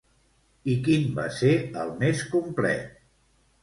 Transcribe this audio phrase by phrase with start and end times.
[0.73, 1.53] I quin va ser
[1.85, 3.03] el més complet?